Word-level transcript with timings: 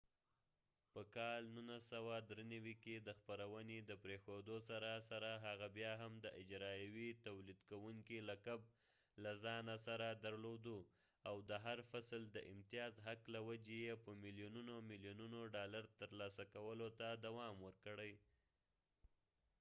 په 0.93 1.01
کال 1.15 1.41
1993 1.55 2.71
کې 2.83 2.95
د 3.07 3.09
خپرونې 3.19 3.77
د 3.89 3.91
پریښودو 4.03 4.57
سره 4.69 4.89
سره 5.09 5.29
هغه 5.45 5.67
بیا 5.77 5.93
هم 6.01 6.13
د 6.25 6.27
اجرائیوي 6.41 7.09
تولیدکوونکي 7.25 8.17
لقب 8.29 8.61
له 9.23 9.31
ځانه 9.43 9.75
سره 9.87 10.07
درلوده 10.23 10.79
او 11.29 11.35
د 11.49 11.51
هر 11.65 11.79
فصل 11.91 12.21
د 12.35 12.37
امتیاز 12.53 12.93
حق 13.07 13.21
له 13.35 13.39
وجې 13.49 13.77
یې 13.87 13.93
په 14.03 14.11
ملیونونه 14.23 14.73
ملیونونه 14.89 15.39
ډالر 15.55 15.83
ترلاسه 16.01 16.43
کولو 16.55 16.87
ته 16.99 17.07
دوام 17.25 17.55
ورکړی 17.65 18.13